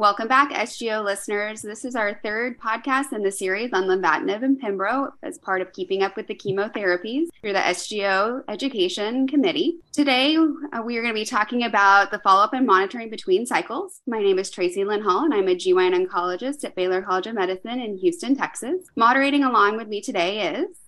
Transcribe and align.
Welcome 0.00 0.28
back, 0.28 0.50
SGO 0.52 1.04
listeners. 1.04 1.60
This 1.60 1.84
is 1.84 1.94
our 1.94 2.18
third 2.22 2.58
podcast 2.58 3.12
in 3.12 3.22
the 3.22 3.30
series 3.30 3.74
on 3.74 3.84
lenvatinib 3.84 4.42
and 4.42 4.58
Pembro 4.58 5.12
as 5.22 5.36
part 5.36 5.60
of 5.60 5.74
keeping 5.74 6.02
up 6.02 6.16
with 6.16 6.26
the 6.26 6.34
chemotherapies 6.34 7.26
through 7.38 7.52
the 7.52 7.58
SGO 7.58 8.42
Education 8.48 9.28
Committee. 9.28 9.76
Today, 9.92 10.38
uh, 10.38 10.80
we 10.82 10.96
are 10.96 11.02
going 11.02 11.12
to 11.12 11.20
be 11.20 11.26
talking 11.26 11.64
about 11.64 12.10
the 12.10 12.18
follow 12.20 12.42
up 12.42 12.54
and 12.54 12.66
monitoring 12.66 13.10
between 13.10 13.44
cycles. 13.44 14.00
My 14.06 14.22
name 14.22 14.38
is 14.38 14.50
Tracilyn 14.50 15.02
Hall, 15.02 15.26
and 15.26 15.34
I'm 15.34 15.48
a 15.48 15.54
GYN 15.54 16.06
oncologist 16.06 16.64
at 16.64 16.74
Baylor 16.74 17.02
College 17.02 17.26
of 17.26 17.34
Medicine 17.34 17.78
in 17.78 17.98
Houston, 17.98 18.34
Texas. 18.34 18.86
Moderating 18.96 19.44
along 19.44 19.76
with 19.76 19.88
me 19.88 20.00
today 20.00 20.54
is 20.54 20.78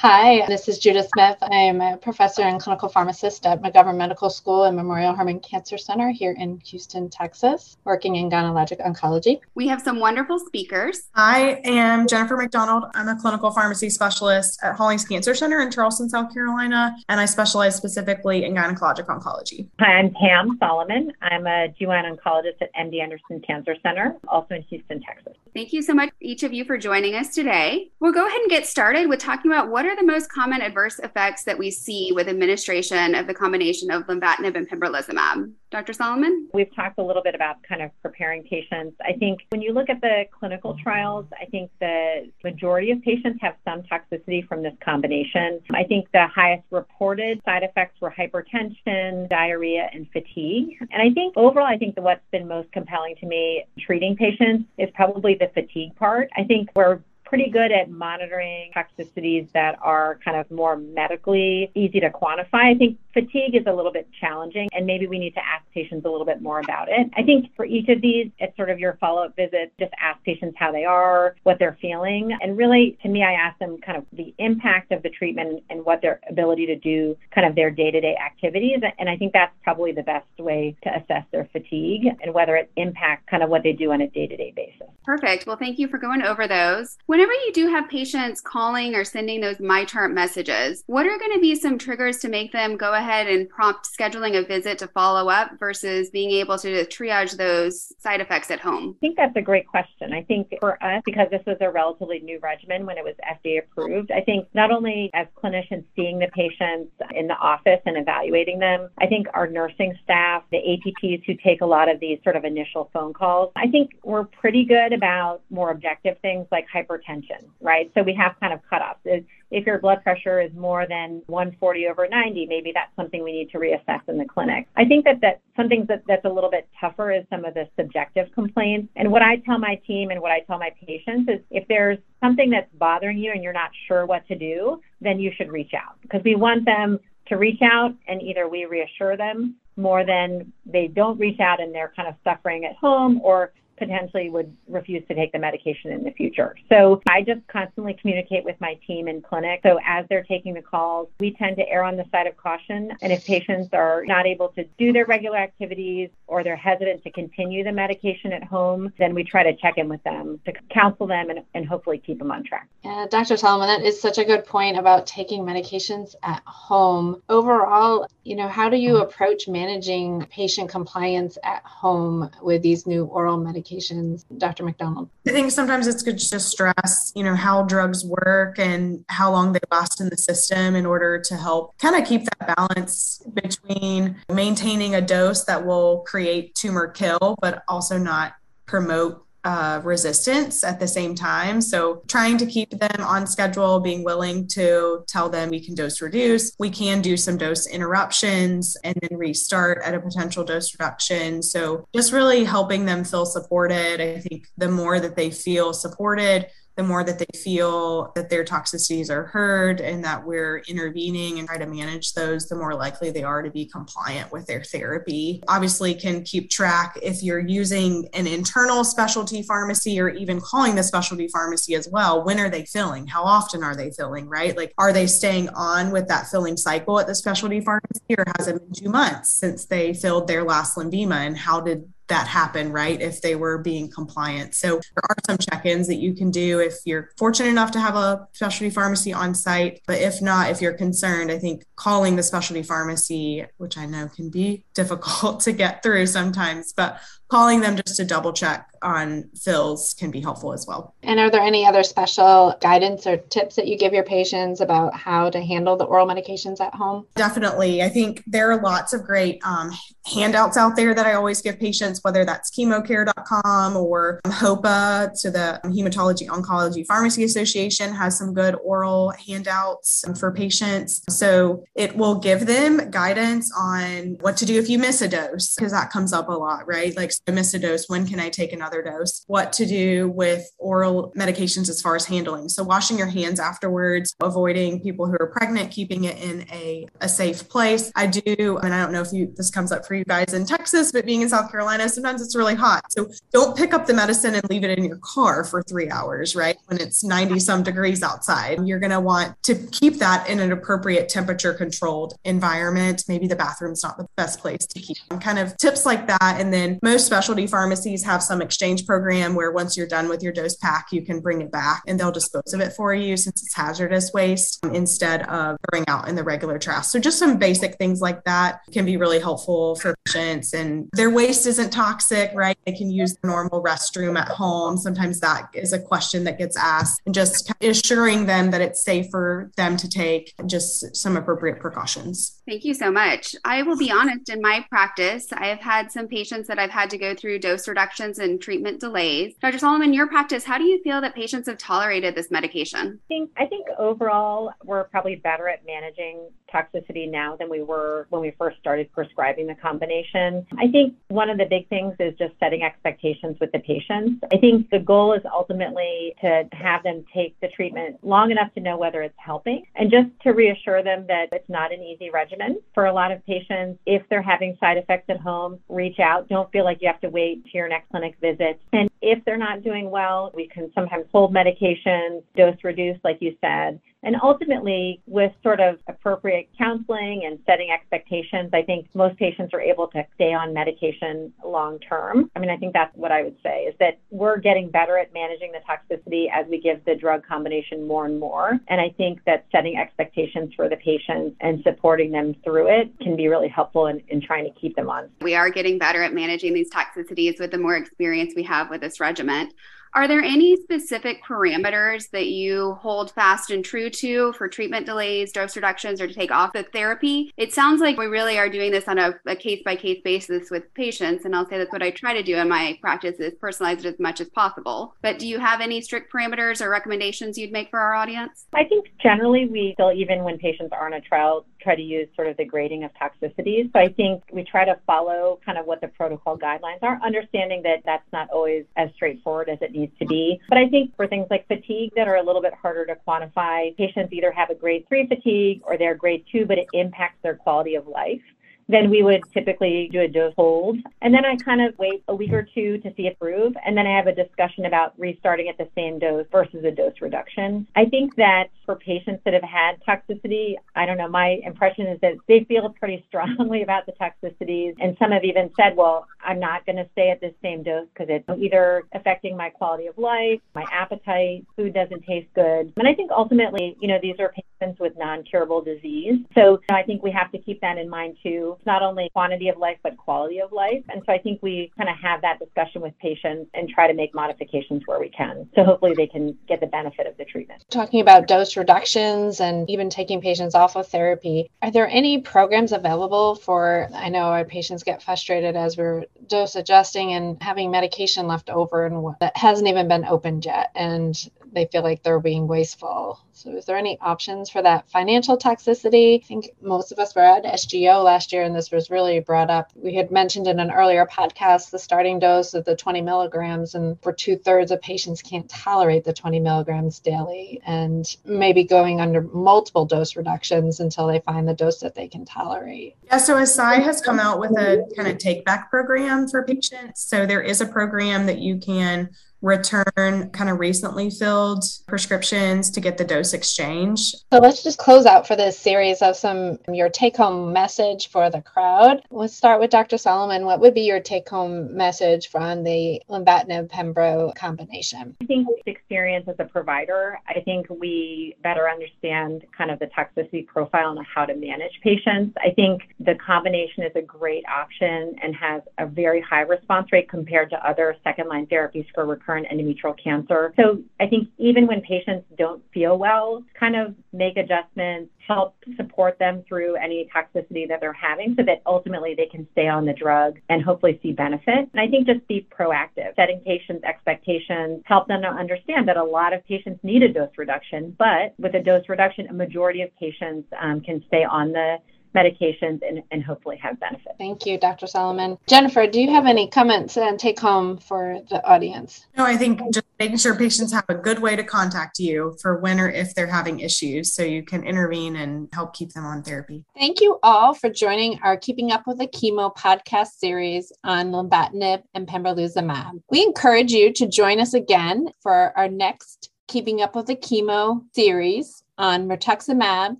Hi, 0.00 0.46
this 0.46 0.68
is 0.68 0.78
Judith 0.78 1.08
Smith. 1.12 1.38
I 1.42 1.56
am 1.56 1.80
a 1.80 1.96
professor 1.96 2.42
and 2.42 2.60
clinical 2.60 2.88
pharmacist 2.88 3.44
at 3.46 3.60
McGovern 3.60 3.96
Medical 3.96 4.30
School 4.30 4.62
and 4.62 4.76
Memorial 4.76 5.12
Hermann 5.12 5.40
Cancer 5.40 5.76
Center 5.76 6.10
here 6.10 6.36
in 6.38 6.60
Houston, 6.66 7.10
Texas, 7.10 7.76
working 7.84 8.14
in 8.14 8.30
gynecologic 8.30 8.80
oncology. 8.86 9.40
We 9.56 9.66
have 9.66 9.82
some 9.82 9.98
wonderful 9.98 10.38
speakers. 10.38 11.08
I 11.16 11.60
am 11.64 12.06
Jennifer 12.06 12.36
McDonald. 12.36 12.84
I'm 12.94 13.08
a 13.08 13.20
clinical 13.20 13.50
pharmacy 13.50 13.90
specialist 13.90 14.60
at 14.62 14.76
Hollings 14.76 15.04
Cancer 15.04 15.34
Center 15.34 15.58
in 15.62 15.72
Charleston, 15.72 16.08
South 16.08 16.32
Carolina, 16.32 16.94
and 17.08 17.18
I 17.18 17.24
specialize 17.24 17.74
specifically 17.74 18.44
in 18.44 18.54
gynecologic 18.54 19.06
oncology. 19.06 19.66
Hi, 19.80 19.94
I'm 19.94 20.14
Pam 20.14 20.56
Soliman. 20.60 21.10
I'm 21.22 21.48
a 21.48 21.74
GYN 21.76 22.16
oncologist 22.16 22.62
at 22.62 22.72
MD 22.76 23.02
Anderson 23.02 23.40
Cancer 23.40 23.74
Center, 23.82 24.16
also 24.28 24.54
in 24.54 24.62
Houston, 24.62 25.02
Texas. 25.02 25.34
Thank 25.54 25.72
you 25.72 25.82
so 25.82 25.92
much, 25.92 26.10
each 26.20 26.44
of 26.44 26.52
you, 26.52 26.64
for 26.64 26.78
joining 26.78 27.16
us 27.16 27.34
today. 27.34 27.90
We'll 27.98 28.12
go 28.12 28.28
ahead 28.28 28.40
and 28.40 28.48
get 28.48 28.64
started 28.64 29.08
with 29.08 29.18
talking 29.18 29.50
about 29.50 29.70
what 29.70 29.87
are 29.88 29.96
the 29.96 30.04
most 30.04 30.30
common 30.30 30.60
adverse 30.60 30.98
effects 30.98 31.44
that 31.44 31.58
we 31.58 31.70
see 31.70 32.12
with 32.12 32.28
administration 32.28 33.14
of 33.14 33.26
the 33.26 33.34
combination 33.34 33.90
of 33.90 34.06
lenvatinib 34.06 34.56
and 34.56 34.68
pembrolizumab? 34.68 35.52
Dr. 35.70 35.92
Soliman? 35.92 36.46
We've 36.54 36.74
talked 36.74 36.98
a 36.98 37.02
little 37.02 37.22
bit 37.22 37.34
about 37.34 37.62
kind 37.62 37.82
of 37.82 37.90
preparing 38.02 38.42
patients. 38.42 38.96
I 39.02 39.12
think 39.12 39.40
when 39.50 39.60
you 39.60 39.72
look 39.72 39.90
at 39.90 40.00
the 40.00 40.24
clinical 40.38 40.76
trials, 40.82 41.26
I 41.38 41.44
think 41.44 41.70
the 41.78 42.30
majority 42.42 42.90
of 42.90 43.02
patients 43.02 43.38
have 43.42 43.54
some 43.64 43.82
toxicity 43.82 44.46
from 44.48 44.62
this 44.62 44.72
combination. 44.82 45.60
I 45.74 45.84
think 45.84 46.10
the 46.12 46.26
highest 46.26 46.64
reported 46.70 47.42
side 47.44 47.62
effects 47.62 48.00
were 48.00 48.10
hypertension, 48.10 49.28
diarrhea, 49.28 49.90
and 49.92 50.06
fatigue. 50.10 50.76
And 50.90 51.02
I 51.02 51.12
think 51.12 51.36
overall, 51.36 51.66
I 51.66 51.76
think 51.76 51.96
that 51.96 52.02
what's 52.02 52.24
been 52.30 52.48
most 52.48 52.72
compelling 52.72 53.16
to 53.16 53.26
me 53.26 53.64
treating 53.78 54.16
patients 54.16 54.64
is 54.78 54.88
probably 54.94 55.34
the 55.34 55.50
fatigue 55.52 55.94
part. 55.96 56.30
I 56.36 56.44
think 56.44 56.70
we're 56.74 57.00
pretty 57.28 57.50
good 57.50 57.70
at 57.72 57.90
monitoring 57.90 58.70
toxicities 58.74 59.50
that 59.52 59.78
are 59.82 60.18
kind 60.24 60.36
of 60.36 60.50
more 60.50 60.76
medically 60.76 61.70
easy 61.74 62.00
to 62.00 62.10
quantify. 62.10 62.74
I 62.74 62.74
think 62.74 62.98
fatigue 63.12 63.54
is 63.54 63.64
a 63.66 63.72
little 63.72 63.92
bit 63.92 64.08
challenging, 64.20 64.68
and 64.72 64.86
maybe 64.86 65.06
we 65.06 65.18
need 65.18 65.34
to 65.34 65.44
ask 65.44 65.64
patients 65.74 66.06
a 66.06 66.08
little 66.10 66.26
bit 66.26 66.40
more 66.40 66.60
about 66.60 66.88
it. 66.88 67.10
I 67.16 67.22
think 67.22 67.54
for 67.54 67.64
each 67.64 67.88
of 67.88 68.00
these, 68.00 68.30
it's 68.38 68.56
sort 68.56 68.70
of 68.70 68.78
your 68.78 68.96
follow 69.00 69.24
up 69.24 69.36
visit, 69.36 69.72
just 69.78 69.92
ask 70.00 70.22
patients 70.24 70.56
how 70.58 70.72
they 70.72 70.84
are, 70.84 71.36
what 71.42 71.58
they're 71.58 71.76
feeling. 71.80 72.36
And 72.40 72.56
really, 72.56 72.96
to 73.02 73.08
me, 73.08 73.22
I 73.22 73.32
ask 73.32 73.58
them 73.58 73.78
kind 73.84 73.98
of 73.98 74.06
the 74.12 74.34
impact 74.38 74.92
of 74.92 75.02
the 75.02 75.10
treatment 75.10 75.62
and 75.68 75.84
what 75.84 76.00
their 76.00 76.20
ability 76.28 76.66
to 76.66 76.76
do 76.76 77.16
kind 77.34 77.46
of 77.46 77.54
their 77.54 77.70
day 77.70 77.90
to 77.90 78.00
day 78.00 78.16
activities. 78.16 78.80
And 78.98 79.08
I 79.08 79.16
think 79.16 79.32
that's 79.32 79.54
probably 79.62 79.92
the 79.92 80.02
best 80.02 80.26
way 80.38 80.76
to 80.82 80.90
assess 80.96 81.24
their 81.30 81.48
fatigue 81.52 82.06
and 82.20 82.32
whether 82.32 82.56
it 82.56 82.70
impacts 82.76 83.28
kind 83.28 83.42
of 83.42 83.50
what 83.50 83.62
they 83.62 83.72
do 83.72 83.92
on 83.92 84.00
a 84.00 84.08
day 84.08 84.26
to 84.26 84.36
day 84.36 84.52
basis. 84.56 84.88
Perfect. 85.04 85.46
Well, 85.46 85.56
thank 85.56 85.78
you 85.78 85.88
for 85.88 85.98
going 85.98 86.22
over 86.22 86.46
those. 86.46 86.98
When 87.06 87.17
whenever 87.18 87.32
you 87.32 87.52
do 87.52 87.66
have 87.66 87.88
patients 87.88 88.40
calling 88.40 88.94
or 88.94 89.02
sending 89.02 89.40
those 89.40 89.56
MyChart 89.56 90.12
messages, 90.12 90.84
what 90.86 91.04
are 91.04 91.18
going 91.18 91.32
to 91.32 91.40
be 91.40 91.56
some 91.56 91.76
triggers 91.76 92.18
to 92.18 92.28
make 92.28 92.52
them 92.52 92.76
go 92.76 92.94
ahead 92.94 93.26
and 93.26 93.48
prompt 93.48 93.88
scheduling 93.90 94.38
a 94.38 94.46
visit 94.46 94.78
to 94.78 94.86
follow 94.86 95.28
up 95.28 95.58
versus 95.58 96.10
being 96.10 96.30
able 96.30 96.56
to 96.58 96.86
triage 96.86 97.36
those 97.36 97.92
side 97.98 98.20
effects 98.20 98.52
at 98.52 98.60
home? 98.60 98.94
I 98.98 99.00
think 99.00 99.16
that's 99.16 99.34
a 99.34 99.42
great 99.42 99.66
question. 99.66 100.12
I 100.12 100.22
think 100.22 100.54
for 100.60 100.80
us, 100.80 101.02
because 101.04 101.26
this 101.32 101.42
was 101.44 101.56
a 101.60 101.68
relatively 101.72 102.20
new 102.20 102.38
regimen 102.38 102.86
when 102.86 102.96
it 102.98 103.02
was 103.02 103.16
FDA 103.28 103.64
approved, 103.64 104.12
I 104.12 104.20
think 104.20 104.46
not 104.54 104.70
only 104.70 105.10
as 105.12 105.26
clinicians 105.42 105.82
seeing 105.96 106.20
the 106.20 106.28
patients 106.28 106.92
in 107.16 107.26
the 107.26 107.34
office 107.34 107.80
and 107.84 107.96
evaluating 107.96 108.60
them, 108.60 108.90
I 108.98 109.08
think 109.08 109.26
our 109.34 109.48
nursing 109.48 109.98
staff, 110.04 110.44
the 110.52 110.58
APPs 110.58 111.24
who 111.26 111.34
take 111.42 111.62
a 111.62 111.66
lot 111.66 111.90
of 111.90 111.98
these 111.98 112.20
sort 112.22 112.36
of 112.36 112.44
initial 112.44 112.90
phone 112.92 113.12
calls, 113.12 113.50
I 113.56 113.66
think 113.66 113.90
we're 114.04 114.22
pretty 114.22 114.64
good 114.64 114.92
about 114.92 115.40
more 115.50 115.72
objective 115.72 116.16
things 116.22 116.46
like 116.52 116.66
hypertension 116.72 117.07
hypertension, 117.08 117.44
right? 117.60 117.90
So 117.94 118.02
we 118.02 118.14
have 118.14 118.36
kind 118.40 118.52
of 118.52 118.60
cutoffs. 118.70 119.24
If 119.50 119.66
your 119.66 119.78
blood 119.78 120.02
pressure 120.02 120.40
is 120.40 120.52
more 120.54 120.86
than 120.86 121.22
140 121.26 121.86
over 121.86 122.06
90, 122.08 122.46
maybe 122.46 122.72
that's 122.74 122.94
something 122.96 123.22
we 123.22 123.32
need 123.32 123.50
to 123.50 123.58
reassess 123.58 124.00
in 124.08 124.18
the 124.18 124.24
clinic. 124.24 124.66
I 124.76 124.84
think 124.84 125.04
that, 125.04 125.20
that 125.22 125.40
something 125.56 125.86
that, 125.88 126.02
that's 126.06 126.24
a 126.24 126.28
little 126.28 126.50
bit 126.50 126.68
tougher 126.80 127.10
is 127.12 127.24
some 127.30 127.44
of 127.44 127.54
the 127.54 127.68
subjective 127.76 128.30
complaints. 128.34 128.88
And 128.96 129.10
what 129.10 129.22
I 129.22 129.36
tell 129.36 129.58
my 129.58 129.76
team 129.86 130.10
and 130.10 130.20
what 130.20 130.32
I 130.32 130.40
tell 130.40 130.58
my 130.58 130.70
patients 130.86 131.30
is 131.30 131.40
if 131.50 131.66
there's 131.68 131.98
something 132.22 132.50
that's 132.50 132.70
bothering 132.74 133.18
you 133.18 133.32
and 133.32 133.42
you're 133.42 133.52
not 133.52 133.70
sure 133.86 134.06
what 134.06 134.26
to 134.28 134.36
do, 134.36 134.80
then 135.00 135.18
you 135.18 135.32
should 135.36 135.50
reach 135.50 135.72
out 135.74 136.00
because 136.02 136.22
we 136.24 136.34
want 136.34 136.64
them 136.64 136.98
to 137.28 137.36
reach 137.36 137.60
out 137.62 137.94
and 138.06 138.22
either 138.22 138.48
we 138.48 138.64
reassure 138.64 139.16
them 139.16 139.54
more 139.76 140.04
than 140.04 140.50
they 140.66 140.88
don't 140.88 141.18
reach 141.18 141.40
out 141.40 141.60
and 141.60 141.74
they're 141.74 141.92
kind 141.94 142.08
of 142.08 142.14
suffering 142.24 142.64
at 142.64 142.74
home 142.76 143.20
or 143.22 143.52
potentially 143.78 144.30
would 144.30 144.54
refuse 144.68 145.06
to 145.08 145.14
take 145.14 145.32
the 145.32 145.38
medication 145.38 145.92
in 145.92 146.04
the 146.04 146.10
future. 146.12 146.54
So 146.68 147.00
I 147.08 147.22
just 147.22 147.46
constantly 147.48 147.94
communicate 148.00 148.44
with 148.44 148.60
my 148.60 148.78
team 148.86 149.08
in 149.08 149.22
clinic. 149.22 149.60
So 149.62 149.78
as 149.84 150.06
they're 150.08 150.24
taking 150.24 150.54
the 150.54 150.62
calls, 150.62 151.08
we 151.20 151.34
tend 151.34 151.56
to 151.56 151.68
err 151.68 151.84
on 151.84 151.96
the 151.96 152.04
side 152.10 152.26
of 152.26 152.36
caution. 152.36 152.92
And 153.02 153.12
if 153.12 153.24
patients 153.24 153.70
are 153.72 154.04
not 154.06 154.26
able 154.26 154.48
to 154.50 154.64
do 154.78 154.92
their 154.92 155.06
regular 155.06 155.38
activities 155.38 156.10
or 156.26 156.44
they're 156.44 156.56
hesitant 156.56 157.02
to 157.04 157.10
continue 157.10 157.64
the 157.64 157.72
medication 157.72 158.32
at 158.32 158.44
home, 158.44 158.92
then 158.98 159.14
we 159.14 159.24
try 159.24 159.42
to 159.42 159.54
check 159.56 159.78
in 159.78 159.88
with 159.88 160.02
them 160.04 160.40
to 160.46 160.52
counsel 160.70 161.06
them 161.06 161.30
and, 161.30 161.40
and 161.54 161.66
hopefully 161.66 161.98
keep 161.98 162.18
them 162.18 162.30
on 162.30 162.44
track. 162.44 162.68
Yeah, 162.84 163.06
Dr. 163.10 163.34
Soliman, 163.34 163.66
that 163.66 163.86
is 163.86 164.00
such 164.00 164.18
a 164.18 164.24
good 164.24 164.44
point 164.44 164.78
about 164.78 165.06
taking 165.06 165.42
medications 165.42 166.14
at 166.22 166.42
home. 166.44 167.22
Overall, 167.28 168.08
you 168.24 168.36
know, 168.36 168.48
how 168.48 168.68
do 168.68 168.76
you 168.76 168.94
mm-hmm. 168.94 169.02
approach 169.02 169.48
managing 169.48 170.26
patient 170.30 170.70
compliance 170.70 171.38
at 171.42 171.62
home 171.64 172.30
with 172.42 172.62
these 172.62 172.86
new 172.86 173.04
oral 173.04 173.38
medications? 173.38 173.67
Medications, 173.68 174.24
Dr. 174.38 174.64
McDonald? 174.64 175.10
I 175.26 175.30
think 175.30 175.50
sometimes 175.50 175.86
it's 175.86 176.02
good 176.02 176.18
to 176.18 176.40
stress, 176.40 177.12
you 177.14 177.22
know, 177.22 177.34
how 177.34 177.62
drugs 177.62 178.04
work 178.04 178.58
and 178.58 179.04
how 179.08 179.30
long 179.32 179.52
they 179.52 179.60
last 179.70 180.00
in 180.00 180.08
the 180.08 180.16
system 180.16 180.74
in 180.74 180.86
order 180.86 181.20
to 181.20 181.36
help 181.36 181.76
kind 181.78 181.96
of 181.96 182.06
keep 182.06 182.24
that 182.24 182.56
balance 182.56 183.22
between 183.34 184.16
maintaining 184.30 184.94
a 184.94 185.00
dose 185.00 185.44
that 185.44 185.64
will 185.64 185.98
create 186.00 186.54
tumor 186.54 186.88
kill, 186.88 187.36
but 187.40 187.62
also 187.68 187.98
not 187.98 188.34
promote 188.66 189.24
uh, 189.48 189.80
resistance 189.82 190.62
at 190.62 190.78
the 190.78 190.86
same 190.86 191.14
time. 191.14 191.62
So, 191.62 192.02
trying 192.06 192.36
to 192.36 192.44
keep 192.44 192.68
them 192.68 193.00
on 193.00 193.26
schedule, 193.26 193.80
being 193.80 194.04
willing 194.04 194.46
to 194.48 195.04
tell 195.08 195.30
them 195.30 195.48
we 195.48 195.64
can 195.64 195.74
dose 195.74 196.02
reduce, 196.02 196.52
we 196.58 196.68
can 196.68 197.00
do 197.00 197.16
some 197.16 197.38
dose 197.38 197.66
interruptions 197.66 198.76
and 198.84 198.94
then 199.00 199.18
restart 199.18 199.80
at 199.82 199.94
a 199.94 200.00
potential 200.00 200.44
dose 200.44 200.74
reduction. 200.74 201.42
So, 201.42 201.88
just 201.94 202.12
really 202.12 202.44
helping 202.44 202.84
them 202.84 203.04
feel 203.04 203.24
supported. 203.24 204.02
I 204.02 204.20
think 204.20 204.48
the 204.58 204.68
more 204.68 205.00
that 205.00 205.16
they 205.16 205.30
feel 205.30 205.72
supported, 205.72 206.48
the 206.78 206.84
more 206.84 207.02
that 207.02 207.18
they 207.18 207.26
feel 207.36 208.12
that 208.14 208.30
their 208.30 208.44
toxicities 208.44 209.10
are 209.10 209.24
heard 209.24 209.80
and 209.80 210.04
that 210.04 210.24
we're 210.24 210.58
intervening 210.68 211.40
and 211.40 211.48
try 211.48 211.58
to 211.58 211.66
manage 211.66 212.14
those, 212.14 212.46
the 212.46 212.54
more 212.54 212.72
likely 212.72 213.10
they 213.10 213.24
are 213.24 213.42
to 213.42 213.50
be 213.50 213.66
compliant 213.66 214.30
with 214.30 214.46
their 214.46 214.62
therapy. 214.62 215.42
Obviously, 215.48 215.92
can 215.92 216.22
keep 216.22 216.48
track 216.48 216.96
if 217.02 217.20
you're 217.20 217.40
using 217.40 218.08
an 218.14 218.28
internal 218.28 218.84
specialty 218.84 219.42
pharmacy 219.42 219.98
or 219.98 220.08
even 220.08 220.40
calling 220.40 220.76
the 220.76 220.82
specialty 220.84 221.26
pharmacy 221.26 221.74
as 221.74 221.88
well. 221.88 222.24
When 222.24 222.38
are 222.38 222.48
they 222.48 222.64
filling? 222.64 223.08
How 223.08 223.24
often 223.24 223.64
are 223.64 223.74
they 223.74 223.90
filling, 223.90 224.28
right? 224.28 224.56
Like, 224.56 224.72
are 224.78 224.92
they 224.92 225.08
staying 225.08 225.48
on 225.48 225.90
with 225.90 226.06
that 226.06 226.28
filling 226.28 226.56
cycle 226.56 227.00
at 227.00 227.08
the 227.08 227.14
specialty 227.16 227.60
pharmacy 227.60 228.14
or 228.16 228.24
has 228.36 228.46
it 228.46 228.60
been 228.60 228.72
two 228.72 228.88
months 228.88 229.30
since 229.30 229.64
they 229.64 229.94
filled 229.94 230.28
their 230.28 230.44
last 230.44 230.76
Lenvima? 230.76 231.26
And 231.26 231.36
how 231.36 231.60
did 231.60 231.92
that 232.08 232.26
happen, 232.26 232.72
right? 232.72 233.00
If 233.00 233.20
they 233.22 233.36
were 233.36 233.58
being 233.58 233.90
compliant. 233.90 234.54
So 234.54 234.68
there 234.68 235.04
are 235.08 235.16
some 235.26 235.38
check 235.38 235.64
ins 235.66 235.86
that 235.88 235.96
you 235.96 236.14
can 236.14 236.30
do 236.30 236.60
if 236.60 236.74
you're 236.84 237.10
fortunate 237.16 237.50
enough 237.50 237.70
to 237.72 237.80
have 237.80 237.96
a 237.96 238.26
specialty 238.32 238.70
pharmacy 238.70 239.12
on 239.12 239.34
site. 239.34 239.80
But 239.86 240.00
if 240.00 240.20
not, 240.20 240.50
if 240.50 240.60
you're 240.60 240.72
concerned, 240.72 241.30
I 241.30 241.38
think 241.38 241.64
calling 241.76 242.16
the 242.16 242.22
specialty 242.22 242.62
pharmacy, 242.62 243.44
which 243.56 243.78
I 243.78 243.86
know 243.86 244.08
can 244.08 244.30
be 244.30 244.64
difficult 244.74 245.40
to 245.40 245.52
get 245.52 245.82
through 245.82 246.06
sometimes, 246.06 246.72
but 246.72 247.00
calling 247.28 247.60
them 247.60 247.76
just 247.76 247.96
to 247.96 248.04
double 248.04 248.32
check 248.32 248.68
on 248.82 249.28
fills 249.34 249.94
can 249.94 250.10
be 250.10 250.20
helpful 250.20 250.52
as 250.52 250.66
well. 250.66 250.94
And 251.02 251.18
are 251.18 251.30
there 251.30 251.40
any 251.40 251.66
other 251.66 251.82
special 251.82 252.56
guidance 252.60 253.06
or 253.06 253.16
tips 253.16 253.56
that 253.56 253.66
you 253.66 253.76
give 253.76 253.92
your 253.92 254.04
patients 254.04 254.60
about 254.60 254.94
how 254.94 255.30
to 255.30 255.40
handle 255.40 255.76
the 255.76 255.84
oral 255.84 256.06
medications 256.06 256.60
at 256.60 256.74
home? 256.74 257.06
Definitely. 257.16 257.82
I 257.82 257.88
think 257.88 258.22
there 258.26 258.50
are 258.52 258.60
lots 258.60 258.92
of 258.92 259.02
great 259.02 259.40
um, 259.44 259.70
handouts 260.06 260.56
out 260.56 260.76
there 260.76 260.94
that 260.94 261.06
I 261.06 261.14
always 261.14 261.42
give 261.42 261.58
patients, 261.58 262.02
whether 262.02 262.24
that's 262.24 262.56
chemocare.com 262.56 263.76
or 263.76 264.20
HOPA, 264.26 265.16
so 265.16 265.30
the 265.30 265.60
Hematology 265.64 266.28
Oncology 266.28 266.86
Pharmacy 266.86 267.24
Association 267.24 267.92
has 267.92 268.18
some 268.18 268.32
good 268.32 268.56
oral 268.62 269.12
handouts 269.26 270.04
for 270.18 270.32
patients. 270.32 271.02
So 271.10 271.64
it 271.74 271.96
will 271.96 272.18
give 272.18 272.46
them 272.46 272.90
guidance 272.90 273.52
on 273.56 274.16
what 274.20 274.36
to 274.38 274.46
do 274.46 274.58
if 274.58 274.68
you 274.68 274.78
miss 274.78 275.02
a 275.02 275.08
dose, 275.08 275.54
because 275.54 275.72
that 275.72 275.90
comes 275.90 276.12
up 276.12 276.28
a 276.28 276.32
lot, 276.32 276.66
right? 276.66 276.96
Like 276.96 277.12
I 277.26 277.32
missed 277.32 277.54
a 277.54 277.58
dose. 277.58 277.88
When 277.88 278.06
can 278.06 278.20
I 278.20 278.28
take 278.28 278.52
another 278.52 278.82
dose? 278.82 279.24
What 279.26 279.52
to 279.54 279.66
do 279.66 280.08
with 280.10 280.48
oral 280.58 281.12
medications 281.16 281.68
as 281.68 281.80
far 281.80 281.96
as 281.96 282.04
handling. 282.04 282.48
So, 282.48 282.62
washing 282.62 282.98
your 282.98 283.06
hands 283.06 283.40
afterwards, 283.40 284.14
avoiding 284.20 284.80
people 284.80 285.06
who 285.06 285.16
are 285.20 285.26
pregnant, 285.26 285.70
keeping 285.70 286.04
it 286.04 286.18
in 286.18 286.46
a, 286.50 286.86
a 287.00 287.08
safe 287.08 287.48
place. 287.48 287.90
I 287.96 288.06
do, 288.06 288.58
and 288.62 288.74
I 288.74 288.82
don't 288.82 288.92
know 288.92 289.02
if 289.02 289.12
you 289.12 289.32
this 289.36 289.50
comes 289.50 289.72
up 289.72 289.86
for 289.86 289.94
you 289.94 290.04
guys 290.04 290.32
in 290.34 290.46
Texas, 290.46 290.92
but 290.92 291.04
being 291.04 291.22
in 291.22 291.28
South 291.28 291.50
Carolina, 291.50 291.88
sometimes 291.88 292.22
it's 292.22 292.36
really 292.36 292.54
hot. 292.54 292.82
So, 292.90 293.10
don't 293.32 293.56
pick 293.56 293.74
up 293.74 293.86
the 293.86 293.94
medicine 293.94 294.34
and 294.34 294.48
leave 294.50 294.64
it 294.64 294.78
in 294.78 294.84
your 294.84 294.98
car 295.02 295.44
for 295.44 295.62
three 295.62 295.90
hours, 295.90 296.36
right? 296.36 296.56
When 296.66 296.80
it's 296.80 297.04
90 297.04 297.38
some 297.40 297.62
degrees 297.62 298.02
outside. 298.02 298.58
You're 298.66 298.78
going 298.78 298.90
to 298.90 299.00
want 299.00 299.42
to 299.44 299.54
keep 299.54 299.94
that 299.98 300.28
in 300.28 300.40
an 300.40 300.52
appropriate 300.52 301.08
temperature 301.08 301.54
controlled 301.54 302.14
environment. 302.24 303.04
Maybe 303.08 303.26
the 303.26 303.36
bathroom's 303.36 303.82
not 303.82 303.96
the 303.96 304.06
best 304.16 304.40
place 304.40 304.66
to 304.66 304.80
keep 304.80 304.96
them. 305.08 305.18
Kind 305.18 305.38
of 305.38 305.56
tips 305.56 305.86
like 305.86 306.06
that. 306.06 306.36
And 306.38 306.52
then 306.52 306.78
most 306.82 307.07
specialty 307.08 307.46
pharmacies 307.46 308.04
have 308.04 308.22
some 308.22 308.42
exchange 308.42 308.84
program 308.84 309.34
where 309.34 309.50
once 309.50 309.78
you're 309.78 309.86
done 309.86 310.10
with 310.10 310.22
your 310.22 310.30
dose 310.30 310.56
pack, 310.56 310.88
you 310.92 311.00
can 311.00 311.20
bring 311.20 311.40
it 311.40 311.50
back 311.50 311.82
and 311.86 311.98
they'll 311.98 312.12
dispose 312.12 312.52
of 312.52 312.60
it 312.60 312.74
for 312.74 312.92
you 312.92 313.16
since 313.16 313.42
it's 313.42 313.54
hazardous 313.54 314.12
waste 314.12 314.62
um, 314.62 314.74
instead 314.74 315.22
of 315.22 315.56
throwing 315.70 315.88
out 315.88 316.06
in 316.06 316.16
the 316.16 316.22
regular 316.22 316.58
trash. 316.58 316.88
So 316.88 317.00
just 317.00 317.18
some 317.18 317.38
basic 317.38 317.76
things 317.76 318.02
like 318.02 318.22
that 318.24 318.60
can 318.72 318.84
be 318.84 318.98
really 318.98 319.20
helpful 319.20 319.74
for 319.76 319.94
patients 320.04 320.52
and 320.52 320.86
their 320.92 321.08
waste 321.08 321.46
isn't 321.46 321.70
toxic, 321.70 322.30
right? 322.34 322.58
They 322.66 322.72
can 322.72 322.90
use 322.90 323.16
the 323.16 323.26
normal 323.26 323.62
restroom 323.62 324.18
at 324.18 324.28
home. 324.28 324.76
Sometimes 324.76 325.18
that 325.20 325.48
is 325.54 325.72
a 325.72 325.80
question 325.80 326.24
that 326.24 326.36
gets 326.36 326.58
asked 326.58 327.00
and 327.06 327.14
just 327.14 327.50
assuring 327.62 328.26
them 328.26 328.50
that 328.50 328.60
it's 328.60 328.84
safe 328.84 329.06
for 329.10 329.50
them 329.56 329.78
to 329.78 329.88
take 329.88 330.34
just 330.44 330.94
some 330.94 331.16
appropriate 331.16 331.58
precautions. 331.58 332.42
Thank 332.46 332.64
you 332.64 332.74
so 332.74 332.90
much. 332.90 333.34
I 333.46 333.62
will 333.62 333.78
be 333.78 333.90
honest, 333.90 334.28
in 334.28 334.42
my 334.42 334.66
practice, 334.68 335.26
I 335.32 335.46
have 335.46 335.60
had 335.60 335.90
some 335.90 336.06
patients 336.06 336.48
that 336.48 336.58
I've 336.58 336.70
had 336.70 336.90
to 336.90 336.97
go 336.98 337.14
through 337.14 337.38
dose 337.38 337.68
reductions 337.68 338.18
and 338.18 338.40
treatment 338.40 338.80
delays. 338.80 339.34
Dr. 339.40 339.58
Soliman, 339.58 339.84
in 339.84 339.92
your 339.94 340.06
practice, 340.06 340.44
how 340.44 340.58
do 340.58 340.64
you 340.64 340.82
feel 340.82 341.00
that 341.00 341.14
patients 341.14 341.48
have 341.48 341.58
tolerated 341.58 342.14
this 342.14 342.30
medication? 342.30 343.00
I 343.04 343.08
think, 343.08 343.30
I 343.36 343.46
think 343.46 343.66
overall, 343.78 344.52
we're 344.64 344.84
probably 344.84 345.16
better 345.16 345.48
at 345.48 345.64
managing 345.66 346.28
toxicity 346.52 347.10
now 347.10 347.36
than 347.36 347.48
we 347.50 347.62
were 347.62 348.06
when 348.10 348.22
we 348.22 348.32
first 348.38 348.58
started 348.58 348.90
prescribing 348.92 349.46
the 349.46 349.54
combination. 349.54 350.46
I 350.58 350.68
think 350.68 350.94
one 351.08 351.30
of 351.30 351.38
the 351.38 351.44
big 351.44 351.68
things 351.68 351.94
is 351.98 352.14
just 352.18 352.34
setting 352.40 352.62
expectations 352.62 353.36
with 353.40 353.52
the 353.52 353.60
patients. 353.60 354.22
I 354.32 354.36
think 354.36 354.70
the 354.70 354.78
goal 354.78 355.12
is 355.12 355.22
ultimately 355.32 356.14
to 356.20 356.48
have 356.52 356.82
them 356.82 357.04
take 357.14 357.38
the 357.40 357.48
treatment 357.48 357.96
long 358.02 358.30
enough 358.30 358.52
to 358.54 358.60
know 358.60 358.76
whether 358.76 359.02
it's 359.02 359.14
helping 359.18 359.64
and 359.74 359.90
just 359.90 360.08
to 360.22 360.30
reassure 360.30 360.82
them 360.82 361.06
that 361.08 361.28
it's 361.32 361.48
not 361.48 361.72
an 361.72 361.82
easy 361.82 362.10
regimen. 362.10 362.60
For 362.74 362.86
a 362.86 362.92
lot 362.92 363.12
of 363.12 363.24
patients, 363.26 363.78
if 363.86 364.02
they're 364.08 364.22
having 364.22 364.56
side 364.60 364.76
effects 364.78 365.06
at 365.08 365.20
home, 365.20 365.58
reach 365.68 365.98
out. 365.98 366.28
Don't 366.28 366.50
feel 366.52 366.64
like 366.64 366.78
you 366.80 366.88
have 366.88 367.00
to 367.00 367.08
wait 367.08 367.44
to 367.44 367.50
your 367.54 367.68
next 367.68 367.90
clinic 367.90 368.16
visit. 368.20 368.60
And 368.72 368.90
if 369.00 369.24
they're 369.24 369.36
not 369.36 369.62
doing 369.62 369.90
well, 369.90 370.32
we 370.34 370.48
can 370.48 370.70
sometimes 370.74 371.06
hold 371.12 371.34
medications, 371.34 372.22
dose 372.36 372.56
reduce, 372.62 372.98
like 373.04 373.18
you 373.20 373.36
said. 373.40 373.80
And 374.02 374.14
ultimately, 374.22 375.02
with 375.06 375.32
sort 375.42 375.60
of 375.60 375.78
appropriate 375.88 376.48
counseling 376.56 377.24
and 377.26 377.38
setting 377.46 377.70
expectations, 377.70 378.50
I 378.52 378.62
think 378.62 378.86
most 378.94 379.18
patients 379.18 379.52
are 379.52 379.60
able 379.60 379.88
to 379.88 380.06
stay 380.14 380.32
on 380.32 380.54
medication 380.54 381.32
long 381.44 381.80
term. 381.80 382.30
I 382.36 382.38
mean, 382.38 382.50
I 382.50 382.56
think 382.56 382.74
that's 382.74 382.94
what 382.96 383.10
I 383.10 383.22
would 383.22 383.36
say 383.42 383.64
is 383.64 383.74
that 383.80 383.98
we're 384.10 384.38
getting 384.38 384.70
better 384.70 384.96
at 384.98 385.12
managing 385.12 385.52
the 385.52 385.58
toxicity 385.58 386.26
as 386.32 386.46
we 386.48 386.60
give 386.60 386.84
the 386.84 386.94
drug 386.94 387.26
combination 387.26 387.86
more 387.86 388.06
and 388.06 388.18
more. 388.18 388.58
And 388.68 388.80
I 388.80 388.90
think 388.96 389.20
that 389.26 389.46
setting 389.52 389.76
expectations 389.76 390.54
for 390.54 390.68
the 390.68 390.76
patients 390.76 391.36
and 391.40 391.62
supporting 391.62 392.10
them 392.10 392.34
through 392.44 392.68
it 392.68 392.98
can 393.00 393.16
be 393.16 393.28
really 393.28 393.48
helpful 393.48 393.86
in, 393.86 394.02
in 394.08 394.20
trying 394.20 394.44
to 394.44 394.60
keep 394.60 394.76
them 394.76 394.88
on. 394.88 395.10
We 395.20 395.34
are 395.34 395.50
getting 395.50 395.78
better 395.78 396.02
at 396.02 396.14
managing 396.14 396.54
these 396.54 396.70
toxicities 396.70 397.38
with 397.38 397.50
the 397.50 397.58
more 397.58 397.76
experience 397.76 398.32
we 398.34 398.44
have 398.44 398.70
with 398.70 398.80
this 398.80 399.00
regimen. 399.00 399.50
Are 399.94 400.06
there 400.06 400.22
any 400.22 400.56
specific 400.56 401.24
parameters 401.24 402.10
that 402.10 402.28
you 402.28 402.74
hold 402.74 403.10
fast 403.12 403.50
and 403.50 403.64
true 403.64 403.88
to 403.90 404.32
for 404.34 404.48
treatment 404.48 404.86
delays, 404.86 405.32
dose 405.32 405.56
reductions, 405.56 406.00
or 406.00 406.06
to 406.06 406.14
take 406.14 406.30
off 406.30 406.52
the 406.52 406.62
therapy? 406.62 407.32
It 407.36 407.54
sounds 407.54 407.80
like 407.80 407.96
we 407.96 408.06
really 408.06 408.38
are 408.38 408.50
doing 408.50 408.70
this 408.70 408.86
on 408.86 408.98
a 408.98 409.36
case 409.36 409.62
by 409.64 409.76
case 409.76 410.00
basis 410.04 410.50
with 410.50 410.72
patients. 410.74 411.24
And 411.24 411.34
I'll 411.34 411.48
say 411.48 411.58
that's 411.58 411.72
what 411.72 411.82
I 411.82 411.90
try 411.90 412.12
to 412.12 412.22
do 412.22 412.36
in 412.36 412.48
my 412.48 412.78
practice 412.80 413.18
is 413.18 413.34
personalize 413.34 413.78
it 413.78 413.86
as 413.86 413.98
much 413.98 414.07
as 414.20 414.28
possible. 414.30 414.94
But 415.02 415.18
do 415.18 415.28
you 415.28 415.38
have 415.38 415.60
any 415.60 415.80
strict 415.80 416.12
parameters 416.12 416.60
or 416.60 416.70
recommendations 416.70 417.36
you'd 417.36 417.52
make 417.52 417.70
for 417.70 417.78
our 417.78 417.94
audience? 417.94 418.46
I 418.54 418.64
think 418.64 418.86
generally 419.02 419.46
we 419.46 419.72
still, 419.74 419.92
even 419.92 420.24
when 420.24 420.38
patients 420.38 420.72
are 420.72 420.86
on 420.86 420.94
a 420.94 421.00
trial, 421.00 421.44
try 421.60 421.74
to 421.76 421.82
use 421.82 422.08
sort 422.14 422.28
of 422.28 422.36
the 422.36 422.44
grading 422.44 422.84
of 422.84 422.90
toxicities. 422.94 423.70
So 423.72 423.80
I 423.80 423.88
think 423.88 424.22
we 424.32 424.44
try 424.44 424.64
to 424.64 424.78
follow 424.86 425.40
kind 425.44 425.58
of 425.58 425.66
what 425.66 425.80
the 425.80 425.88
protocol 425.88 426.38
guidelines 426.38 426.82
are, 426.82 426.98
understanding 427.04 427.62
that 427.62 427.82
that's 427.84 428.06
not 428.12 428.28
always 428.30 428.64
as 428.76 428.90
straightforward 428.94 429.48
as 429.48 429.58
it 429.60 429.72
needs 429.72 429.92
to 429.98 430.06
be. 430.06 430.40
But 430.48 430.58
I 430.58 430.68
think 430.68 430.96
for 430.96 431.06
things 431.06 431.26
like 431.30 431.46
fatigue 431.46 431.92
that 431.96 432.08
are 432.08 432.16
a 432.16 432.22
little 432.22 432.42
bit 432.42 432.54
harder 432.54 432.86
to 432.86 432.96
quantify, 433.06 433.76
patients 433.76 434.12
either 434.12 434.32
have 434.32 434.50
a 434.50 434.54
grade 434.54 434.86
three 434.88 435.06
fatigue 435.06 435.62
or 435.64 435.76
they're 435.76 435.94
grade 435.94 436.24
two, 436.30 436.46
but 436.46 436.58
it 436.58 436.68
impacts 436.72 437.18
their 437.22 437.34
quality 437.34 437.74
of 437.74 437.86
life 437.86 438.22
then 438.68 438.90
we 438.90 439.02
would 439.02 439.22
typically 439.32 439.88
do 439.92 440.00
a 440.00 440.08
dose 440.08 440.34
hold. 440.36 440.78
And 441.02 441.12
then 441.12 441.24
I 441.24 441.36
kind 441.36 441.60
of 441.60 441.78
wait 441.78 442.02
a 442.08 442.14
week 442.14 442.32
or 442.32 442.42
two 442.42 442.78
to 442.78 442.92
see 442.94 443.06
it 443.06 443.18
improve. 443.20 443.54
And 443.64 443.76
then 443.76 443.86
I 443.86 443.96
have 443.96 444.06
a 444.06 444.14
discussion 444.14 444.66
about 444.66 444.98
restarting 444.98 445.48
at 445.48 445.58
the 445.58 445.68
same 445.74 445.98
dose 445.98 446.26
versus 446.30 446.64
a 446.64 446.70
dose 446.70 446.94
reduction. 447.00 447.66
I 447.76 447.84
think 447.86 448.16
that 448.16 448.44
for 448.64 448.76
patients 448.76 449.22
that 449.24 449.34
have 449.34 449.42
had 449.42 449.82
toxicity, 449.86 450.54
I 450.74 450.86
don't 450.86 450.98
know, 450.98 451.08
my 451.08 451.40
impression 451.44 451.86
is 451.86 452.00
that 452.00 452.14
they 452.28 452.44
feel 452.44 452.74
pretty 452.78 453.04
strongly 453.08 453.62
about 453.62 453.86
the 453.86 453.92
toxicities. 453.92 454.74
And 454.80 454.96
some 454.98 455.10
have 455.10 455.24
even 455.24 455.50
said, 455.60 455.76
well, 455.76 456.06
I'm 456.22 456.40
not 456.40 456.66
going 456.66 456.76
to 456.76 456.88
stay 456.92 457.10
at 457.10 457.20
this 457.20 457.34
same 457.42 457.62
dose 457.62 457.86
because 457.92 458.08
it's 458.10 458.28
either 458.40 458.84
affecting 458.92 459.36
my 459.36 459.50
quality 459.50 459.86
of 459.86 459.98
life, 459.98 460.40
my 460.54 460.64
appetite, 460.70 461.46
food 461.56 461.74
doesn't 461.74 462.04
taste 462.04 462.28
good. 462.34 462.72
And 462.76 462.88
I 462.88 462.94
think 462.94 463.10
ultimately, 463.10 463.76
you 463.80 463.88
know, 463.88 463.98
these 464.00 464.16
are 464.18 464.28
patients 464.28 464.47
with 464.78 464.92
non 464.98 465.22
curable 465.24 465.62
disease. 465.62 466.16
So 466.34 466.60
I 466.70 466.82
think 466.82 467.02
we 467.02 467.10
have 467.10 467.30
to 467.32 467.38
keep 467.38 467.60
that 467.60 467.78
in 467.78 467.88
mind 467.88 468.16
too 468.22 468.56
not 468.66 468.82
only 468.82 469.08
quantity 469.12 469.48
of 469.48 469.56
life, 469.56 469.78
but 469.82 469.96
quality 469.96 470.40
of 470.40 470.52
life. 470.52 470.84
And 470.88 471.02
so 471.06 471.12
I 471.12 471.18
think 471.18 471.42
we 471.42 471.72
kind 471.76 471.88
of 471.88 471.96
have 471.96 472.20
that 472.22 472.38
discussion 472.38 472.82
with 472.82 472.96
patients 472.98 473.50
and 473.54 473.68
try 473.68 473.86
to 473.86 473.94
make 473.94 474.14
modifications 474.14 474.82
where 474.86 475.00
we 475.00 475.08
can. 475.08 475.48
So 475.54 475.64
hopefully 475.64 475.94
they 475.96 476.06
can 476.06 476.36
get 476.46 476.60
the 476.60 476.66
benefit 476.66 477.06
of 477.06 477.16
the 477.16 477.24
treatment. 477.24 477.64
Talking 477.70 478.00
about 478.00 478.28
dose 478.28 478.56
reductions 478.56 479.40
and 479.40 479.68
even 479.70 479.90
taking 479.90 480.20
patients 480.20 480.54
off 480.54 480.76
of 480.76 480.86
therapy, 480.88 481.50
are 481.62 481.70
there 481.70 481.88
any 481.88 482.20
programs 482.20 482.72
available 482.72 483.34
for? 483.34 483.88
I 483.94 484.08
know 484.08 484.24
our 484.24 484.44
patients 484.44 484.82
get 484.82 485.02
frustrated 485.02 485.56
as 485.56 485.76
we're 485.76 486.04
dose 486.28 486.56
adjusting 486.56 487.12
and 487.12 487.42
having 487.42 487.70
medication 487.70 488.26
left 488.26 488.50
over 488.50 488.86
and 488.86 489.14
that 489.20 489.36
hasn't 489.36 489.68
even 489.68 489.88
been 489.88 490.04
opened 490.04 490.44
yet. 490.44 490.70
And 490.74 491.16
they 491.52 491.66
feel 491.66 491.82
like 491.82 492.02
they're 492.02 492.20
being 492.20 492.46
wasteful. 492.46 493.20
So, 493.32 493.50
is 493.52 493.66
there 493.66 493.76
any 493.76 493.98
options 494.00 494.50
for 494.50 494.62
that 494.62 494.90
financial 494.90 495.38
toxicity? 495.38 496.20
I 496.20 496.26
think 496.26 496.50
most 496.60 496.90
of 496.90 496.98
us 496.98 497.14
were 497.14 497.22
at 497.22 497.44
SGO 497.44 498.02
last 498.02 498.32
year, 498.32 498.42
and 498.42 498.52
this 498.52 498.72
was 498.72 498.90
really 498.90 499.20
brought 499.20 499.48
up. 499.48 499.70
We 499.76 499.94
had 499.94 500.10
mentioned 500.10 500.48
in 500.48 500.58
an 500.58 500.72
earlier 500.72 501.06
podcast 501.06 501.70
the 501.70 501.78
starting 501.78 502.18
dose 502.18 502.54
of 502.54 502.64
the 502.64 502.74
20 502.74 503.00
milligrams, 503.00 503.76
and 503.76 504.00
for 504.02 504.12
two 504.12 504.36
thirds 504.36 504.72
of 504.72 504.82
patients 504.82 505.22
can't 505.22 505.48
tolerate 505.48 506.02
the 506.02 506.12
20 506.12 506.40
milligrams 506.40 506.98
daily, 506.98 507.60
and 507.64 508.16
maybe 508.24 508.64
going 508.64 509.00
under 509.00 509.22
multiple 509.22 509.86
dose 509.86 510.16
reductions 510.16 510.80
until 510.80 511.06
they 511.06 511.20
find 511.20 511.46
the 511.46 511.54
dose 511.54 511.78
that 511.78 511.94
they 511.94 512.08
can 512.08 512.24
tolerate. 512.24 512.96
Yeah, 513.04 513.18
so 513.18 513.36
Eisai 513.36 513.80
has 513.84 514.00
come 514.00 514.18
out 514.18 514.40
with 514.40 514.50
a 514.58 514.84
kind 514.96 515.08
of 515.08 515.18
take 515.18 515.44
back 515.44 515.70
program 515.70 516.17
for 516.26 516.44
patients. 516.44 517.02
So, 517.06 517.26
there 517.26 517.42
is 517.42 517.60
a 517.60 517.66
program 517.66 518.26
that 518.26 518.38
you 518.38 518.58
can 518.58 519.10
return 519.40 520.30
kind 520.30 520.50
of 520.50 520.58
recently 520.58 521.10
filled 521.10 521.64
prescriptions 521.86 522.70
to 522.70 522.80
get 522.80 522.98
the 522.98 523.04
dose 523.04 523.32
exchange. 523.32 524.12
So 524.32 524.38
let's 524.38 524.62
just 524.62 524.78
close 524.78 525.06
out 525.06 525.26
for 525.26 525.36
this 525.36 525.58
series 525.58 526.02
of 526.02 526.16
some 526.16 526.58
your 526.72 526.88
take 526.88 527.16
home 527.16 527.52
message 527.52 528.08
for 528.08 528.30
the 528.30 528.42
crowd. 528.42 529.02
Let's 529.10 529.34
start 529.34 529.60
with 529.60 529.70
Dr. 529.70 529.96
Soliman. 529.96 530.44
What 530.44 530.60
would 530.60 530.74
be 530.74 530.82
your 530.82 531.00
take 531.00 531.28
home 531.28 531.76
message 531.76 532.28
from 532.28 532.64
the 532.64 533.00
lenvatinib 533.08 533.68
pembro 533.68 534.34
combination? 534.34 535.16
I 535.20 535.24
think 535.24 535.48
with 535.48 535.66
experience 535.66 536.26
as 536.28 536.36
a 536.38 536.44
provider, 536.44 537.18
I 537.28 537.40
think 537.40 537.66
we 537.70 538.36
better 538.42 538.68
understand 538.68 539.44
kind 539.56 539.70
of 539.70 539.78
the 539.78 539.86
toxicity 539.86 540.46
profile 540.46 540.90
and 540.90 541.06
how 541.06 541.24
to 541.26 541.34
manage 541.34 541.72
patients. 541.82 542.36
I 542.38 542.50
think 542.50 542.82
the 542.98 543.14
combination 543.14 543.84
is 543.84 543.92
a 543.94 544.02
great 544.02 544.44
option 544.48 545.14
and 545.22 545.34
has 545.36 545.62
a 545.78 545.86
very 545.86 546.20
high 546.20 546.42
response 546.42 546.90
rate 546.92 547.08
compared 547.08 547.50
to 547.50 547.68
other 547.68 547.96
second 548.02 548.28
line 548.28 548.46
therapies 548.46 548.86
for 548.94 549.06
recurrent 549.06 549.27
recurrent 549.28 549.46
endometrial 549.48 549.94
cancer. 550.02 550.52
So 550.56 550.82
I 551.00 551.06
think 551.06 551.28
even 551.38 551.66
when 551.66 551.80
patients 551.82 552.26
don't 552.36 552.62
feel 552.72 552.98
well, 552.98 553.44
kind 553.58 553.76
of 553.76 553.94
make 554.12 554.36
adjustments, 554.36 555.10
help 555.26 555.54
support 555.76 556.18
them 556.18 556.42
through 556.48 556.76
any 556.76 557.08
toxicity 557.14 557.68
that 557.68 557.80
they're 557.80 557.92
having 557.92 558.34
so 558.36 558.44
that 558.44 558.62
ultimately 558.66 559.14
they 559.14 559.26
can 559.26 559.46
stay 559.52 559.68
on 559.68 559.84
the 559.84 559.92
drug 559.92 560.38
and 560.48 560.62
hopefully 560.62 560.98
see 561.02 561.12
benefit. 561.12 561.68
And 561.72 561.80
I 561.80 561.88
think 561.88 562.06
just 562.06 562.26
be 562.28 562.46
proactive, 562.50 563.14
setting 563.16 563.40
patients' 563.44 563.84
expectations, 563.84 564.82
help 564.86 565.08
them 565.08 565.20
to 565.22 565.28
understand 565.28 565.86
that 565.88 565.96
a 565.96 566.04
lot 566.04 566.32
of 566.32 566.44
patients 566.46 566.80
need 566.82 567.02
a 567.02 567.12
dose 567.12 567.30
reduction, 567.36 567.94
but 567.98 568.34
with 568.38 568.54
a 568.54 568.62
dose 568.62 568.88
reduction, 568.88 569.26
a 569.28 569.34
majority 569.34 569.82
of 569.82 569.94
patients 569.96 570.48
um, 570.60 570.80
can 570.80 571.04
stay 571.08 571.24
on 571.24 571.52
the 571.52 571.76
medications 572.18 572.80
and, 572.86 573.02
and 573.10 573.22
hopefully 573.22 573.56
have 573.56 573.78
benefit. 573.80 574.12
Thank 574.18 574.46
you, 574.46 574.58
Dr. 574.58 574.86
Soliman. 574.86 575.38
Jennifer, 575.46 575.86
do 575.86 576.00
you 576.00 576.10
have 576.10 576.26
any 576.26 576.48
comments 576.48 576.96
and 576.96 577.18
take 577.18 577.38
home 577.38 577.78
for 577.78 578.20
the 578.30 578.44
audience? 578.44 579.06
No, 579.16 579.24
I 579.24 579.36
think 579.36 579.60
just 579.72 579.86
making 579.98 580.18
sure 580.18 580.34
patients 580.34 580.72
have 580.72 580.84
a 580.88 580.94
good 580.94 581.20
way 581.20 581.36
to 581.36 581.44
contact 581.44 581.98
you 581.98 582.36
for 582.40 582.58
when 582.58 582.80
or 582.80 582.88
if 582.88 583.14
they're 583.14 583.26
having 583.26 583.60
issues 583.60 584.12
so 584.12 584.22
you 584.22 584.42
can 584.42 584.64
intervene 584.64 585.16
and 585.16 585.48
help 585.52 585.74
keep 585.74 585.92
them 585.92 586.04
on 586.04 586.22
therapy. 586.22 586.64
Thank 586.76 587.00
you 587.00 587.18
all 587.22 587.54
for 587.54 587.70
joining 587.70 588.18
our 588.22 588.36
Keeping 588.36 588.72
Up 588.72 588.86
with 588.86 588.98
the 588.98 589.06
Chemo 589.06 589.54
podcast 589.56 590.18
series 590.18 590.72
on 590.84 591.10
lenvatinib 591.10 591.82
and 591.94 592.06
pembrolizumab. 592.06 593.02
We 593.10 593.22
encourage 593.22 593.72
you 593.72 593.92
to 593.94 594.08
join 594.08 594.40
us 594.40 594.54
again 594.54 595.08
for 595.20 595.56
our 595.56 595.68
next 595.68 596.30
Keeping 596.48 596.80
Up 596.80 596.96
with 596.96 597.06
the 597.06 597.16
Chemo 597.16 597.84
series 597.94 598.64
on 598.78 599.08
mirvetuximab 599.08 599.96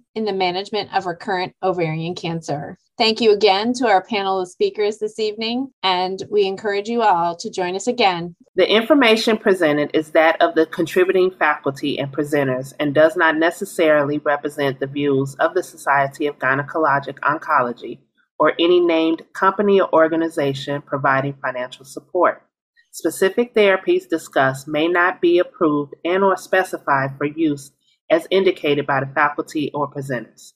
in 0.14 0.24
the 0.24 0.32
management 0.32 0.94
of 0.94 1.06
recurrent 1.06 1.54
ovarian 1.62 2.14
cancer. 2.14 2.78
Thank 2.96 3.20
you 3.20 3.32
again 3.32 3.74
to 3.74 3.86
our 3.86 4.02
panel 4.02 4.40
of 4.40 4.48
speakers 4.48 4.98
this 4.98 5.18
evening, 5.20 5.70
and 5.82 6.22
we 6.30 6.46
encourage 6.46 6.88
you 6.88 7.02
all 7.02 7.36
to 7.36 7.50
join 7.50 7.76
us 7.76 7.86
again. 7.86 8.34
The 8.56 8.68
information 8.68 9.36
presented 9.36 9.90
is 9.94 10.10
that 10.10 10.40
of 10.42 10.56
the 10.56 10.66
contributing 10.66 11.30
faculty 11.30 11.98
and 11.98 12.12
presenters 12.12 12.72
and 12.80 12.94
does 12.94 13.16
not 13.16 13.36
necessarily 13.36 14.18
represent 14.18 14.80
the 14.80 14.88
views 14.88 15.36
of 15.36 15.54
the 15.54 15.62
Society 15.62 16.26
of 16.26 16.38
Gynecologic 16.38 17.20
Oncology 17.20 18.00
or 18.38 18.54
any 18.58 18.80
named 18.80 19.22
company 19.32 19.80
or 19.80 19.92
organization 19.92 20.82
providing 20.82 21.34
financial 21.34 21.84
support. 21.84 22.42
Specific 22.90 23.54
therapies 23.54 24.08
discussed 24.08 24.66
may 24.66 24.88
not 24.88 25.20
be 25.20 25.38
approved 25.38 25.94
and 26.04 26.24
or 26.24 26.36
specified 26.36 27.16
for 27.16 27.26
use 27.26 27.70
as 28.10 28.26
indicated 28.30 28.86
by 28.86 29.00
the 29.00 29.12
faculty 29.14 29.70
or 29.74 29.90
presenters. 29.90 30.52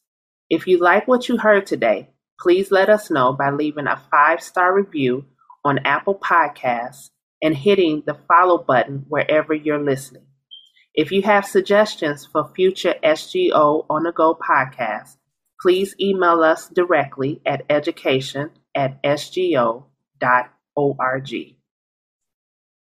If 0.50 0.66
you 0.66 0.78
like 0.78 1.09
what 1.09 1.28
you 1.28 1.38
heard 1.38 1.66
today, 1.66 2.11
please 2.40 2.71
let 2.71 2.88
us 2.88 3.11
know 3.11 3.32
by 3.32 3.50
leaving 3.50 3.87
a 3.87 4.02
five-star 4.11 4.75
review 4.75 5.25
on 5.64 5.78
Apple 5.85 6.18
Podcasts 6.18 7.11
and 7.42 7.56
hitting 7.56 8.02
the 8.06 8.18
follow 8.28 8.59
button 8.59 9.04
wherever 9.09 9.54
you're 9.54 9.82
listening. 9.82 10.26
If 10.94 11.11
you 11.11 11.23
have 11.23 11.47
suggestions 11.47 12.26
for 12.26 12.52
future 12.54 12.94
SGO 13.02 13.87
on 13.88 14.02
the 14.02 14.12
go 14.12 14.35
podcasts, 14.37 15.16
please 15.61 15.94
email 16.00 16.42
us 16.42 16.68
directly 16.68 17.40
at 17.47 17.64
education 17.71 18.50
at 18.75 19.02
sgo.org. 19.02 19.82